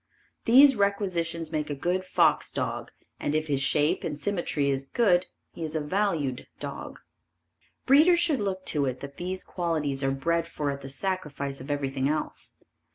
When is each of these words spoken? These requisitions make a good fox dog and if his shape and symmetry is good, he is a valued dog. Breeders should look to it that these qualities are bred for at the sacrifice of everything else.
These 0.45 0.75
requisitions 0.75 1.51
make 1.51 1.69
a 1.69 1.75
good 1.75 2.03
fox 2.03 2.51
dog 2.51 2.89
and 3.19 3.35
if 3.35 3.45
his 3.45 3.61
shape 3.61 4.03
and 4.03 4.17
symmetry 4.17 4.67
is 4.71 4.87
good, 4.87 5.27
he 5.53 5.63
is 5.63 5.75
a 5.75 5.79
valued 5.79 6.47
dog. 6.59 6.99
Breeders 7.85 8.19
should 8.19 8.39
look 8.41 8.65
to 8.65 8.85
it 8.85 9.01
that 9.01 9.17
these 9.17 9.43
qualities 9.43 10.03
are 10.03 10.09
bred 10.09 10.47
for 10.47 10.71
at 10.71 10.81
the 10.81 10.89
sacrifice 10.89 11.61
of 11.61 11.69
everything 11.69 12.09
else. 12.09 12.55